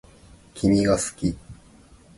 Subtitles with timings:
[0.55, 1.37] 君が好き